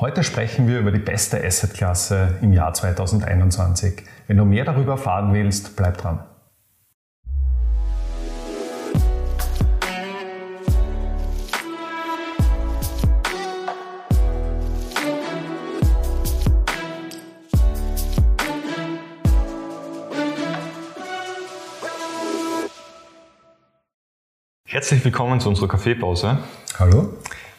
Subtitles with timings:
[0.00, 4.02] Heute sprechen wir über die beste Assetklasse im Jahr 2021.
[4.26, 6.24] Wenn du mehr darüber erfahren willst, bleib dran.
[24.66, 26.38] Herzlich willkommen zu unserer Kaffeepause.
[26.80, 27.16] Hallo.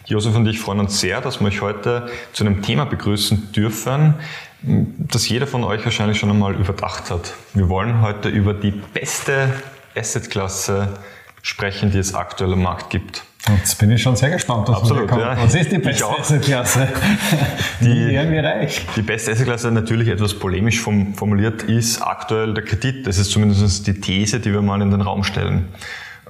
[0.08, 4.16] Josef und ich freuen uns sehr, dass wir euch heute zu einem Thema begrüßen dürfen,
[4.62, 7.34] das jeder von euch wahrscheinlich schon einmal überdacht hat.
[7.54, 9.54] Wir wollen heute über die beste
[9.96, 10.90] Assetklasse
[11.42, 13.24] sprechen, die es aktuell am Markt gibt.
[13.48, 15.22] Jetzt bin ich schon sehr gespannt, was Absolut, kommt.
[15.22, 15.38] Ja.
[15.38, 16.88] Was ist die beste Assetklasse?
[17.82, 18.82] Die werden wir reich.
[18.96, 23.06] Die beste Assetklasse, natürlich etwas polemisch formuliert, ist aktuell der Kredit.
[23.06, 25.68] Das ist zumindest die These, die wir mal in den Raum stellen.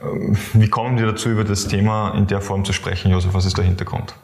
[0.02, 3.34] Ähm, wie kommen wir dazu, über das Thema in der Form zu sprechen, Josef?
[3.34, 4.16] Was ist der Hintergrund?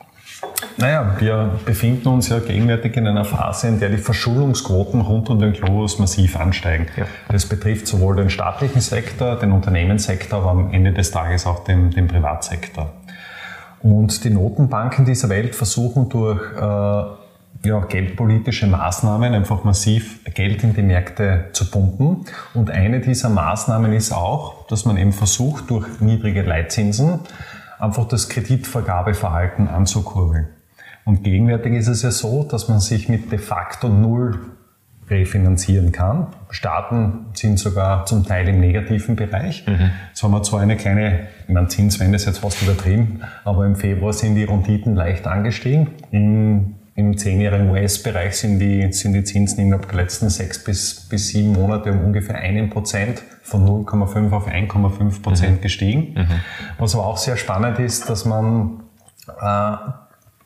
[0.77, 5.39] Naja, wir befinden uns ja gegenwärtig in einer Phase, in der die Verschuldungsquoten rund um
[5.39, 6.87] den Globus massiv ansteigen.
[6.97, 7.05] Ja.
[7.29, 11.91] Das betrifft sowohl den staatlichen Sektor, den Unternehmenssektor, aber am Ende des Tages auch den,
[11.91, 12.91] den Privatsektor.
[13.81, 17.20] Und die Notenbanken dieser Welt versuchen durch äh,
[17.63, 22.25] ja, geldpolitische Maßnahmen, einfach massiv Geld in die Märkte zu pumpen.
[22.53, 27.19] Und eine dieser Maßnahmen ist auch, dass man eben versucht, durch niedrige Leitzinsen
[27.79, 30.47] einfach das Kreditvergabeverhalten anzukurbeln.
[31.05, 34.39] Und gegenwärtig ist es ja so, dass man sich mit de facto null
[35.09, 36.27] refinanzieren kann.
[36.49, 39.67] Staaten sind sogar zum Teil im negativen Bereich.
[39.67, 39.91] Mhm.
[40.07, 43.75] Jetzt haben wir zwar eine kleine, ich meine, Zinswende ist jetzt fast übertrieben, aber im
[43.75, 45.89] Februar sind die Renditen leicht angestiegen.
[46.11, 51.29] Im im zehnjährigen US-Bereich sind die, sind die Zinsen innerhalb der letzten sechs bis, bis
[51.29, 55.61] sieben Monate um ungefähr einen Prozent von 0,5 auf 1,5 Prozent mhm.
[55.61, 56.13] gestiegen.
[56.13, 56.41] Mhm.
[56.77, 58.83] Was aber auch sehr spannend ist, dass man
[59.27, 59.75] äh,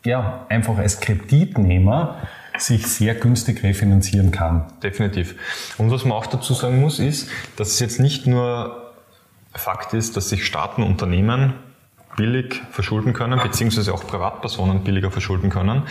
[0.06, 2.18] ja, einfach als Kreditnehmer
[2.58, 4.66] sich sehr günstig refinanzieren kann.
[4.82, 5.36] Definitiv.
[5.78, 8.94] Und was man auch dazu sagen muss, ist, dass es jetzt nicht nur
[9.54, 11.54] Fakt ist, dass sich Staaten, Unternehmen
[12.16, 15.84] billig verschulden können, beziehungsweise auch Privatpersonen billiger verschulden können,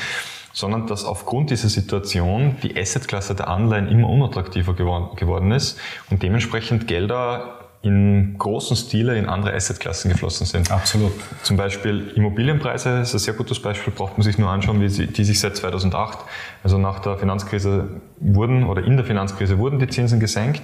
[0.54, 5.78] sondern dass aufgrund dieser Situation die Assetklasse der Anleihen immer unattraktiver geworden ist
[6.10, 10.70] und dementsprechend Gelder in großen Stile in andere Assetklassen geflossen sind.
[10.70, 11.12] Absolut.
[11.42, 15.06] Zum Beispiel Immobilienpreise ist ein sehr gutes Beispiel, braucht man sich nur anschauen, wie sie,
[15.06, 16.18] die sich seit 2008,
[16.62, 20.62] also nach der Finanzkrise wurden oder in der Finanzkrise wurden die Zinsen gesenkt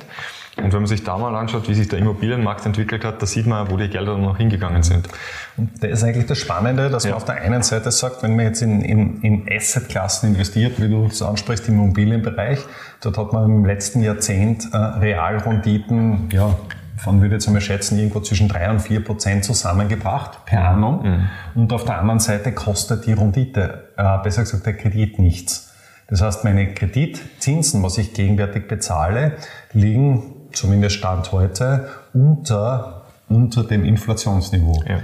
[0.56, 3.46] und wenn man sich da mal anschaut, wie sich der Immobilienmarkt entwickelt hat, da sieht
[3.46, 5.08] man, wo die Gelder noch hingegangen sind.
[5.56, 7.10] Und das ist eigentlich das Spannende, dass ja.
[7.10, 10.88] man auf der einen Seite sagt, wenn man jetzt in, in, in Assetklassen investiert, wie
[10.88, 12.58] du es ansprichst, im Immobilienbereich,
[13.00, 16.56] dort hat man im letzten Jahrzehnt äh, Realrenditen, ja,
[16.96, 21.02] von würde ich jetzt einmal schätzen, irgendwo zwischen drei und vier Prozent zusammengebracht per annum.
[21.02, 21.28] Mhm.
[21.54, 25.72] Und auf der anderen Seite kostet die Rendite, äh, besser gesagt der Kredit nichts.
[26.08, 29.36] Das heißt, meine Kreditzinsen, was ich gegenwärtig bezahle,
[29.72, 34.82] liegen zumindest Stand heute, unter, unter dem Inflationsniveau.
[34.88, 35.00] Ja.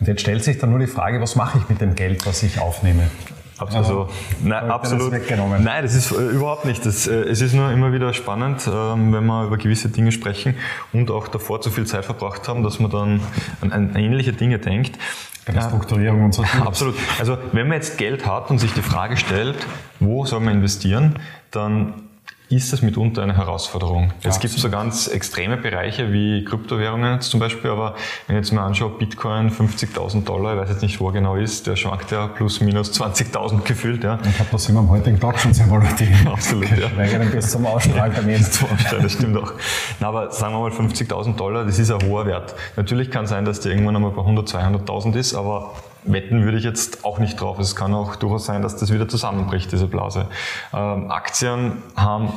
[0.00, 2.42] Und jetzt stellt sich dann nur die Frage, was mache ich mit dem Geld, was
[2.42, 3.10] ich aufnehme?
[3.58, 4.08] Also,
[4.42, 5.12] nein, absolut.
[5.12, 6.84] Das nein, das ist äh, überhaupt nicht.
[6.84, 10.56] Das, äh, es ist nur immer wieder spannend, ähm, wenn wir über gewisse Dinge sprechen
[10.92, 13.20] und auch davor zu viel Zeit verbracht haben, dass man dann
[13.60, 14.98] an, an ähnliche Dinge denkt.
[15.46, 16.42] Bei der Strukturierung und so.
[16.64, 16.96] Absolut.
[17.18, 19.56] Also wenn man jetzt Geld hat und sich die Frage stellt,
[20.00, 21.18] wo soll man investieren,
[21.50, 22.03] dann
[22.50, 24.12] ist das mitunter eine Herausforderung.
[24.22, 27.94] Es gibt so ganz extreme Bereiche wie Kryptowährungen zum Beispiel, aber
[28.26, 31.36] wenn ich jetzt mal anschaue, Bitcoin 50.000 Dollar, ich weiß jetzt nicht, wo er genau
[31.36, 34.04] ist, der schwankt ja plus minus 20.000 gefühlt.
[34.04, 34.18] Ja.
[34.24, 36.08] Ich glaube, da sind wir am heutigen Tag schon sehr volatil.
[36.26, 36.90] Absolut, ja.
[36.90, 38.42] Schweigern bis zum Ausstrahltermin.
[38.50, 39.52] zum Ausstrahl, das stimmt auch.
[40.00, 42.54] Na, aber sagen wir mal 50.000 Dollar, das ist ein hoher Wert.
[42.76, 45.72] Natürlich kann sein, dass der irgendwann einmal bei 100, 200.000 ist, aber
[46.04, 47.58] wetten würde ich jetzt auch nicht drauf.
[47.58, 50.28] Es kann auch durchaus sein, dass das wieder zusammenbricht, diese Blase.
[50.72, 52.32] Ähm, Aktien haben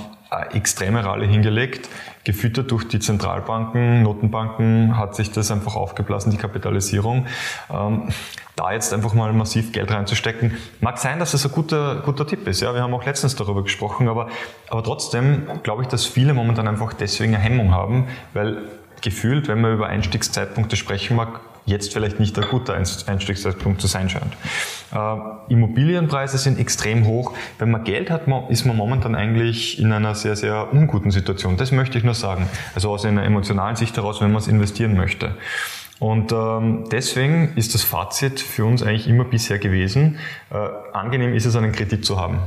[0.52, 1.90] extreme Rallye hingelegt,
[2.24, 7.28] gefüttert durch die Zentralbanken, Notenbanken hat sich das einfach aufgeblasen, die Kapitalisierung.
[7.70, 8.10] Ähm,
[8.56, 12.48] da jetzt einfach mal massiv Geld reinzustecken, mag sein, dass das ein guter, guter Tipp
[12.48, 12.60] ist.
[12.60, 14.28] Ja, wir haben auch letztens darüber gesprochen, aber,
[14.70, 18.64] aber trotzdem glaube ich, dass viele momentan einfach deswegen eine Hemmung haben, weil
[19.02, 24.10] gefühlt, wenn man über Einstiegszeitpunkte sprechen mag, jetzt vielleicht nicht ein guter Einstiegszeitpunkt zu sein
[24.10, 24.34] scheint.
[24.92, 27.34] Äh, Immobilienpreise sind extrem hoch.
[27.60, 31.58] Wenn man Geld hat, ist man momentan eigentlich in einer sehr, sehr unguten Situation.
[31.58, 32.50] Das möchte ich nur sagen.
[32.74, 35.36] Also aus einer emotionalen Sicht heraus, wenn man es investieren möchte.
[36.00, 40.20] Und ähm, deswegen ist das Fazit für uns eigentlich immer bisher gewesen,
[40.52, 40.56] äh,
[40.94, 42.40] angenehm ist es, einen Kredit zu haben.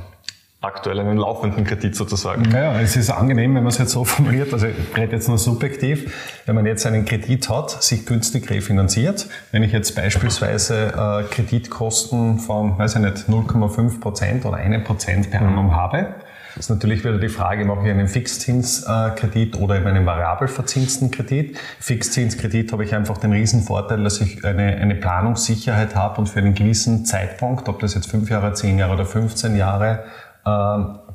[0.60, 2.42] Aktuell einen laufenden Kredit sozusagen.
[2.42, 5.38] Naja, es ist angenehm, wenn man es jetzt so formuliert, also ich rede jetzt nur
[5.38, 6.12] subjektiv,
[6.46, 12.38] wenn man jetzt einen Kredit hat, sich günstig refinanziert, wenn ich jetzt beispielsweise äh, Kreditkosten
[12.38, 16.14] von, weiß ich nicht, 0,5 Prozent oder 1 Prozent per annum habe,
[16.58, 21.56] ist natürlich wieder die Frage, mache ich einen Fixzinskredit oder eben einen variabel verzinsten Kredit.
[21.78, 26.54] Fixzinskredit habe ich einfach den Riesenvorteil, dass ich eine, eine Planungssicherheit habe und für einen
[26.54, 30.29] gewissen Zeitpunkt, ob das jetzt fünf Jahre, zehn Jahre oder 15 Jahre äh,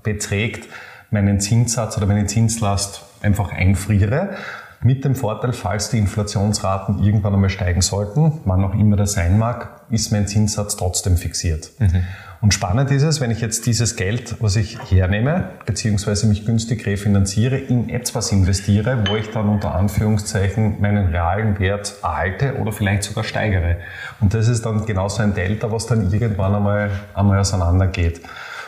[0.04, 0.70] beträgt,
[1.12, 4.36] meinen Zinssatz oder meine Zinslast einfach einfriere.
[4.82, 9.40] Mit dem Vorteil, falls die Inflationsraten irgendwann einmal steigen sollten, wann auch immer das sein
[9.40, 11.72] mag, ist mein Zinssatz trotzdem fixiert.
[11.80, 12.04] Mhm.
[12.42, 16.86] Und spannend ist es, wenn ich jetzt dieses Geld, was ich hernehme, beziehungsweise mich günstig
[16.86, 23.02] refinanziere, in etwas investiere, wo ich dann unter Anführungszeichen meinen realen Wert erhalte oder vielleicht
[23.02, 23.78] sogar steigere.
[24.20, 28.22] Und das ist dann genauso ein Delta, was dann irgendwann einmal, einmal auseinandergeht.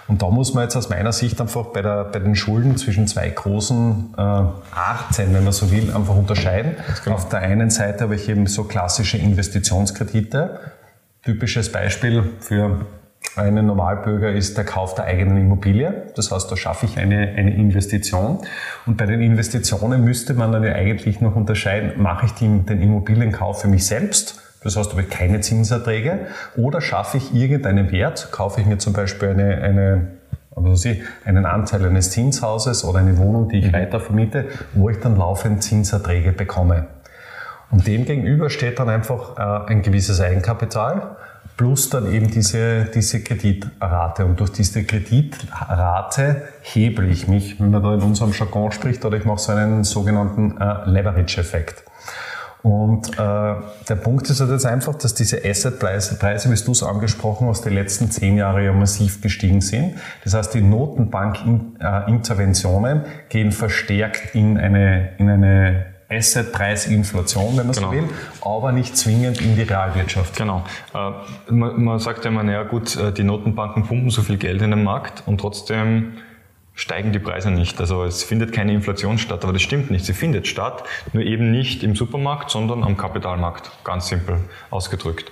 [0.07, 3.07] Und da muss man jetzt aus meiner Sicht einfach bei, der, bei den Schulden zwischen
[3.07, 6.75] zwei großen äh, Arten, wenn man so will, einfach unterscheiden.
[7.03, 7.15] Genau.
[7.17, 10.59] Auf der einen Seite habe ich eben so klassische Investitionskredite.
[11.23, 12.85] Typisches Beispiel für
[13.35, 16.11] einen Normalbürger ist der Kauf der eigenen Immobilie.
[16.15, 18.39] Das heißt, da schaffe ich eine, eine Investition.
[18.85, 22.81] Und bei den Investitionen müsste man dann ja eigentlich noch unterscheiden, mache ich den, den
[22.81, 28.29] Immobilienkauf für mich selbst das heißt, habe ich keine Zinserträge oder schaffe ich irgendeinen Wert,
[28.31, 30.07] kaufe ich mir zum Beispiel eine, eine
[30.55, 30.89] also
[31.23, 33.73] einen Anteil eines Zinshauses oder eine Wohnung, die ich mhm.
[33.73, 36.87] weiter vermiete, wo ich dann laufend Zinserträge bekomme.
[37.69, 41.17] Und dem gegenüber steht dann einfach äh, ein gewisses Eigenkapital
[41.57, 44.25] plus dann eben diese, diese Kreditrate.
[44.25, 49.17] Und durch diese Kreditrate hebel ich mich, wenn man da in unserem Jargon spricht, oder
[49.17, 51.83] ich mache so einen sogenannten äh, Leverage-Effekt.
[52.67, 56.83] Und äh, der Punkt ist halt jetzt einfach, dass diese Assetpreise, Preise, wie du es
[56.83, 59.95] angesprochen hast, die letzten zehn Jahre ja massiv gestiegen sind.
[60.25, 68.03] Das heißt, die Notenbankinterventionen gehen verstärkt in eine, in eine Assetpreisinflation, wenn man so will,
[68.41, 70.35] aber nicht zwingend in die Realwirtschaft.
[70.35, 70.65] Genau.
[70.93, 71.11] Äh,
[71.49, 74.71] man, man sagt ja immer, naja gut, äh, die Notenbanken pumpen so viel Geld in
[74.71, 76.15] den Markt und trotzdem
[76.77, 77.81] steigen die Preise nicht.
[77.81, 80.05] Also es findet keine Inflation statt, aber das stimmt nicht.
[80.05, 84.37] Sie findet statt, nur eben nicht im Supermarkt, sondern am Kapitalmarkt, ganz simpel
[84.69, 85.29] ausgedrückt.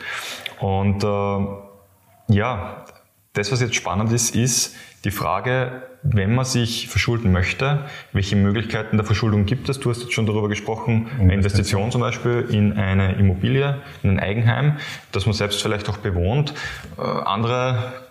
[0.60, 2.86] Und äh, ja,
[3.34, 8.98] das, was jetzt spannend ist, ist die Frage, wenn man sich verschulden möchte, welche Möglichkeiten
[8.98, 9.80] der Verschuldung gibt es?
[9.80, 14.20] Du hast jetzt schon darüber gesprochen, eine Investition zum Beispiel in eine Immobilie, in ein
[14.20, 14.78] Eigenheim,
[15.12, 16.54] das man selbst vielleicht auch bewohnt.
[16.98, 18.05] Äh, andere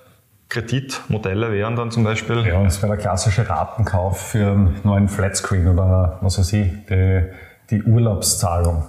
[0.49, 2.46] Kreditmodelle wären dann zum Beispiel?
[2.46, 7.23] Ja, das wäre der klassische Ratenkauf für einen neuen Flatscreen oder was weiß ich, die,
[7.70, 8.85] die Urlaubszahlung.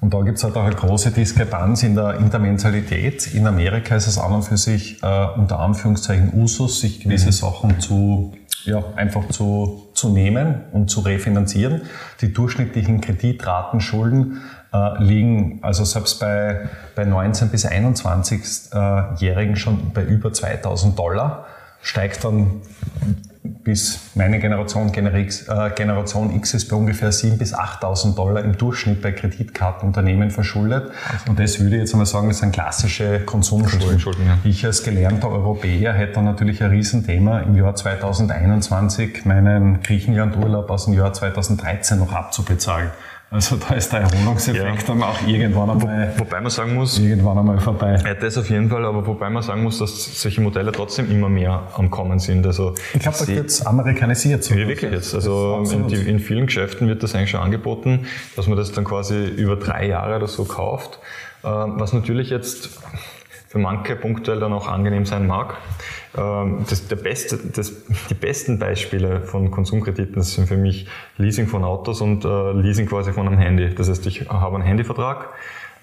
[0.00, 3.34] Und da gibt es halt auch eine große Diskrepanz in der, Mentalität.
[3.34, 7.32] In Amerika ist es an und für sich äh, unter Anführungszeichen Usus, sich gewisse mhm.
[7.32, 8.32] Sachen zu,
[8.64, 11.82] ja, einfach zu, zu nehmen und zu refinanzieren.
[12.20, 14.40] Die durchschnittlichen Kreditratenschulden
[14.72, 21.46] äh, liegen also selbst bei, bei 19- bis 21-Jährigen schon bei über 2000 Dollar,
[21.82, 22.62] steigt dann
[23.64, 29.02] bis meine Generation, äh, Generation X ist bei ungefähr 7.000 bis 8.000 Dollar im Durchschnitt
[29.02, 30.90] bei Kreditkartenunternehmen verschuldet.
[31.28, 33.80] Und das würde ich jetzt einmal sagen, das sind klassische Konsumschulden.
[33.80, 34.38] Konsumschulden ja.
[34.44, 40.86] Ich als gelernter Europäer hätte dann natürlich ein Riesenthema, im Jahr 2021 meinen Griechenlandurlaub aus
[40.86, 42.90] dem Jahr 2013 noch abzubezahlen.
[43.32, 44.86] Also da ist der Erholungseffekt ja.
[44.88, 47.96] dann auch irgendwann einmal, Wo, wobei man sagen muss, irgendwann einmal vorbei.
[48.04, 51.28] Ja, das auf jeden Fall, aber wobei man sagen muss, dass solche Modelle trotzdem immer
[51.28, 52.44] mehr am Kommen sind.
[52.44, 54.42] Also ich glaube, da wird es amerikanisiert.
[54.42, 55.14] So ja, wirklich jetzt.
[55.14, 58.82] Also in, die, in, vielen Geschäften wird das eigentlich schon angeboten, dass man das dann
[58.82, 60.98] quasi über drei Jahre oder so kauft.
[61.44, 62.80] Äh, was natürlich jetzt
[63.50, 65.56] für manche punktuell dann auch angenehm sein mag.
[66.16, 67.72] Ähm, das, der beste, das,
[68.08, 73.12] die besten Beispiele von Konsumkrediten sind für mich Leasing von Autos und äh, Leasing quasi
[73.12, 73.74] von einem Handy.
[73.74, 75.30] Das heißt, ich habe einen Handyvertrag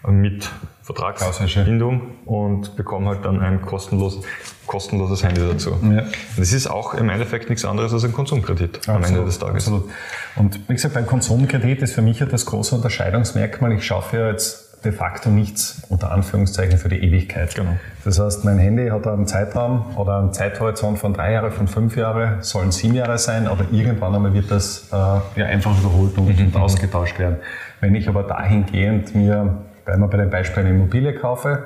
[0.07, 0.49] mit
[0.83, 4.21] Vertragsbindung und bekomme halt dann ein kostenlos,
[4.65, 5.71] kostenloses Handy dazu.
[5.83, 6.05] Ja.
[6.37, 9.67] Das ist auch im Endeffekt nichts anderes als ein Konsumkredit absolut, am Ende des Tages.
[9.67, 9.89] Absolut.
[10.37, 13.73] Und wie gesagt, beim Konsumkredit ist für mich ja das große Unterscheidungsmerkmal.
[13.73, 17.53] Ich schaffe ja jetzt de facto nichts unter Anführungszeichen für die Ewigkeit.
[17.55, 17.77] Genau.
[18.05, 21.95] Das heißt, mein Handy hat einen Zeitraum oder einen Zeithorizont von drei Jahre, von fünf
[21.97, 26.27] Jahre, sollen sieben Jahre sein, aber irgendwann einmal wird das äh, ja einfach überholt und,
[26.27, 26.61] und mhm.
[26.61, 27.37] ausgetauscht werden.
[27.81, 31.65] Wenn ich aber dahingehend mir, bleiben wir bei dem Beispiel eine Immobilie kaufe,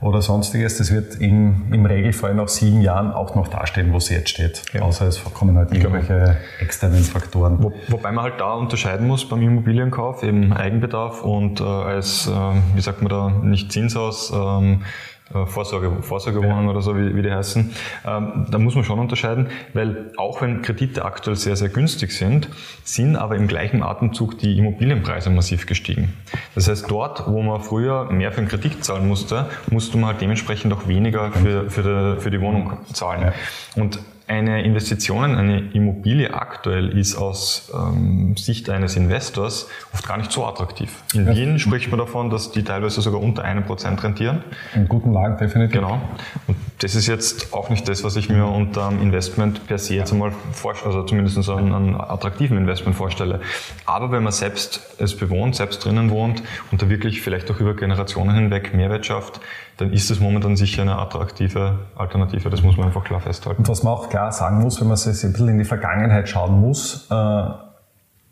[0.00, 4.08] oder sonstiges, das wird im, im Regelfall nach sieben Jahren auch noch dastehen, wo es
[4.08, 4.62] jetzt steht.
[4.72, 4.82] Ja.
[4.82, 7.62] Außer es kommen halt irgendwelche externen Faktoren.
[7.62, 12.30] Wo, wobei man halt da unterscheiden muss beim Immobilienkauf, eben Eigenbedarf und äh, als, äh,
[12.74, 14.84] wie sagt man da, nicht Zinshaus, ähm, äh,
[15.46, 16.70] Vorsorge, Vorsorgewohnungen ja.
[16.70, 17.72] oder so, wie, wie die heißen.
[18.06, 22.48] Ähm, da muss man schon unterscheiden, weil auch wenn Kredite aktuell sehr, sehr günstig sind,
[22.84, 26.14] sind aber im gleichen Atemzug die Immobilienpreise massiv gestiegen.
[26.54, 30.20] Das heißt, dort, wo man früher mehr für einen Kredit zahlen musste, musste man halt
[30.20, 33.22] dementsprechend auch weniger für, für, die, für die Wohnung zahlen.
[33.22, 33.32] Ja.
[33.82, 40.16] Und eine Investition in eine Immobilie aktuell ist aus ähm, Sicht eines Investors oft gar
[40.16, 40.90] nicht so attraktiv.
[41.14, 41.36] In ja.
[41.36, 44.42] Wien spricht man davon, dass die teilweise sogar unter einem Prozent rentieren.
[44.74, 45.80] In guten Lagen definitiv.
[45.80, 46.00] Genau.
[46.48, 49.94] Und das ist jetzt auch nicht das, was ich mir unter einem Investment per se
[49.94, 53.40] jetzt einmal vorstelle, also zumindest so einen, einen attraktiven Investment vorstelle.
[53.84, 56.42] Aber wenn man selbst es bewohnt, selbst drinnen wohnt
[56.72, 59.40] und da wirklich vielleicht auch über Generationen hinweg Mehrwert schafft,
[59.76, 62.48] dann ist es momentan sicher eine attraktive Alternative.
[62.48, 63.62] Das muss man einfach klar festhalten.
[63.62, 66.28] Und was man auch klar sagen muss, wenn man sich ein bisschen in die Vergangenheit
[66.28, 67.14] schauen muss, äh,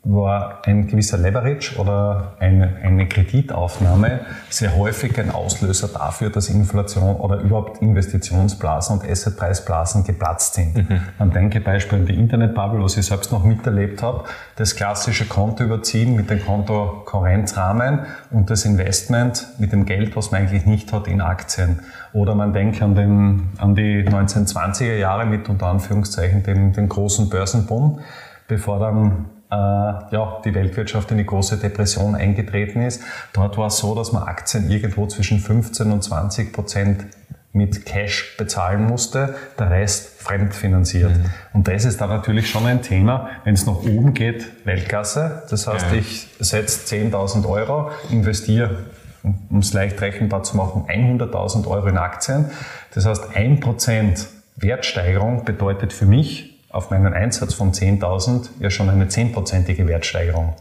[0.04, 4.20] war ein gewisser Leverage oder eine, eine Kreditaufnahme
[4.50, 10.76] sehr häufig ein Auslöser dafür, dass Inflation oder überhaupt Investitionsblasen und Assetpreisblasen geplatzt sind.
[10.76, 11.00] Mhm.
[11.18, 14.24] Man denke Beispiel an die Internetbubble, was ich selbst noch miterlebt habe,
[14.56, 20.42] das klassische Konto überziehen mit dem Kontokorrenzrahmen und das Investment mit dem Geld, was man
[20.42, 21.80] eigentlich nicht hat, in Aktien.
[22.12, 27.30] Oder man denkt an, den, an die 1920er Jahre mit unter Anführungszeichen den, den großen
[27.30, 28.00] Börsenboom,
[28.46, 33.02] bevor dann ja, die Weltwirtschaft in die große Depression eingetreten ist.
[33.32, 37.06] Dort war es so, dass man Aktien irgendwo zwischen 15 und 20 Prozent
[37.52, 41.16] mit Cash bezahlen musste, der Rest fremdfinanziert.
[41.16, 41.24] Mhm.
[41.52, 45.44] Und das ist dann natürlich schon ein Thema, wenn es nach oben geht, Weltklasse.
[45.50, 45.98] Das heißt, ja.
[45.98, 48.78] ich setze 10.000 Euro, investiere,
[49.22, 52.50] um es leicht rechenbar zu machen, 100.000 Euro in Aktien.
[52.92, 59.06] Das heißt, 1% Wertsteigerung bedeutet für mich auf meinen Einsatz von 10.000 ja schon eine
[59.06, 60.54] 10%ige Wertsteigerung.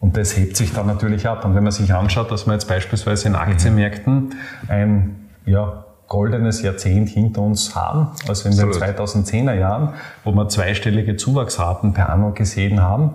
[0.00, 1.44] Und das hebt sich dann natürlich ab.
[1.44, 4.34] Und wenn man sich anschaut, dass wir jetzt beispielsweise in Aktienmärkten
[4.68, 9.94] ein ja, goldenes Jahrzehnt hinter uns haben, also in den 2010er Jahren,
[10.24, 13.10] wo wir zweistellige Zuwachsraten per Anno gesehen haben.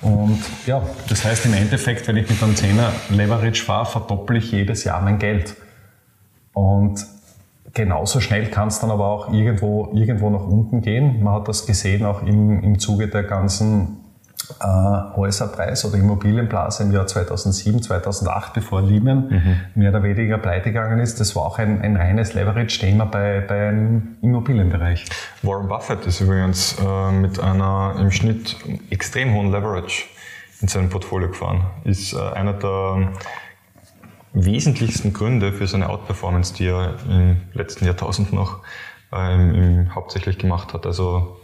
[0.00, 4.52] Und ja, das heißt im Endeffekt, wenn ich mit einem 10er Leverage fahre, verdoppel ich
[4.52, 5.54] jedes Jahr mein Geld.
[6.52, 7.04] Und
[7.76, 11.22] genauso schnell kann es dann aber auch irgendwo, irgendwo nach unten gehen.
[11.22, 13.98] Man hat das gesehen auch im, im Zuge der ganzen
[14.60, 19.56] äh, Häuserpreis- oder Immobilienblase im Jahr 2007, 2008, bevor Lehman mhm.
[19.74, 21.20] mehr oder weniger pleite gegangen ist.
[21.20, 25.04] Das war auch ein, ein reines Leverage-Thema bei, beim Immobilienbereich.
[25.42, 28.56] Warren Buffett ist übrigens äh, mit einer im Schnitt
[28.88, 30.04] extrem hohen Leverage
[30.62, 31.66] in seinem Portfolio gefahren.
[31.84, 33.12] Ist äh, einer der
[34.36, 38.60] wesentlichsten Gründe für seine Outperformance, die er im letzten Jahrtausend noch
[39.12, 40.84] ähm, hauptsächlich gemacht hat.
[40.84, 41.40] Also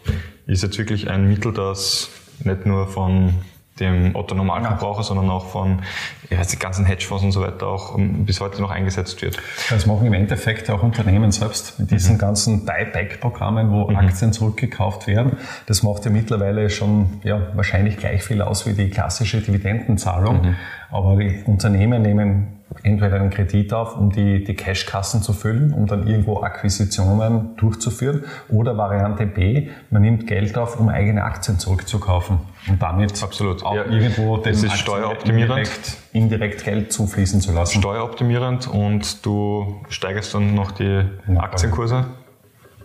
[0.47, 2.11] ist jetzt wirklich ein Mittel, das
[2.45, 3.35] nicht nur von
[3.83, 5.83] dem Otto Normalverbraucher, sondern auch von
[6.31, 9.39] ja, die ganzen Hedgefonds und so weiter auch ähm, bis heute noch eingesetzt wird.
[9.69, 12.19] Das machen im Endeffekt auch Unternehmen selbst mit diesen mhm.
[12.19, 13.97] ganzen Buyback-Programmen, wo mhm.
[13.97, 15.37] Aktien zurückgekauft werden.
[15.67, 20.43] Das macht ja mittlerweile schon ja, wahrscheinlich gleich viel aus wie die klassische Dividendenzahlung.
[20.43, 20.57] Mhm.
[20.91, 25.87] Aber die Unternehmen nehmen entweder einen Kredit auf, um die, die Cashkassen zu füllen, um
[25.87, 28.25] dann irgendwo Akquisitionen durchzuführen.
[28.49, 33.64] Oder Variante B, man nimmt Geld auf, um eigene Aktien zurückzukaufen und damit Absolut.
[33.64, 33.85] auch ja.
[33.87, 35.50] irgendwo den das ist steueroptimierend.
[35.50, 37.81] Indirekt, indirekt, Geld zufließen zu lassen.
[37.81, 41.04] Steueroptimierend und du steigerst dann noch die
[41.37, 42.07] Aktienkurse,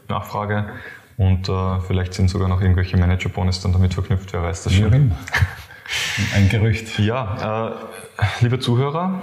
[0.08, 0.66] Nachfrage
[1.18, 5.14] und äh, vielleicht sind sogar noch irgendwelche Managerbonus dann damit verknüpft, wer weiß das schon.
[6.36, 7.00] Ein Gerücht.
[7.00, 7.70] Ja,
[8.20, 9.22] äh, liebe Zuhörer,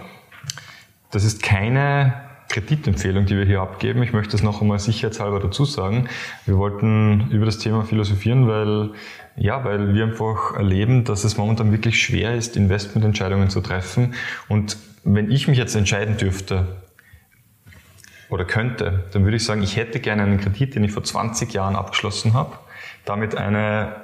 [1.10, 4.02] das ist keine Kreditempfehlung, die wir hier abgeben.
[4.02, 6.08] Ich möchte das noch einmal sicherheitshalber dazu sagen.
[6.46, 8.90] Wir wollten über das Thema philosophieren, weil,
[9.36, 14.14] ja, weil wir einfach erleben, dass es momentan wirklich schwer ist, Investmententscheidungen zu treffen.
[14.48, 16.66] Und wenn ich mich jetzt entscheiden dürfte,
[18.30, 21.52] oder könnte, dann würde ich sagen, ich hätte gerne einen Kredit, den ich vor 20
[21.52, 22.58] Jahren abgeschlossen habe,
[23.04, 24.03] damit eine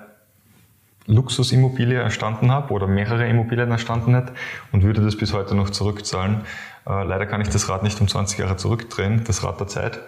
[1.11, 4.33] Luxusimmobilie erstanden habe oder mehrere Immobilien erstanden hätte
[4.73, 6.43] und würde das bis heute noch zurückzahlen.
[6.87, 10.01] Äh, leider kann ich das Rad nicht um 20 Jahre zurückdrehen, das Rad der Zeit.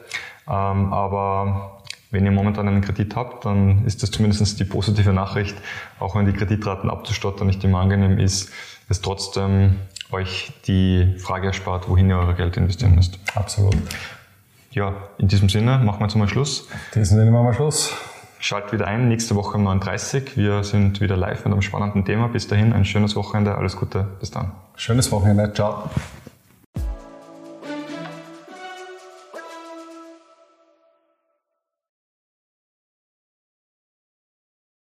[0.49, 5.57] Ähm, aber wenn ihr momentan einen Kredit habt, dann ist das zumindest die positive Nachricht,
[5.99, 8.51] auch wenn die Kreditraten abzustottern nicht immer angenehm ist,
[8.89, 9.77] es trotzdem
[10.11, 13.19] euch die Frage erspart, wohin ihr euer Geld investieren müsst.
[13.35, 13.77] Absolut.
[14.73, 16.69] Ja, in diesem Sinne machen wir jetzt mal Schluss.
[16.95, 17.95] In diesem Sinne machen wir Schluss.
[18.45, 22.27] Schalt wieder ein, nächste Woche um 9.30 Wir sind wieder live mit einem spannenden Thema.
[22.27, 24.51] Bis dahin ein schönes Wochenende, alles Gute, bis dann.
[24.75, 25.89] Schönes Wochenende, ciao.